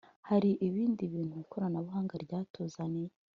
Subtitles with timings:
[0.29, 3.11] hari ibindi bintu ikoranabuhanga ryatuzaniye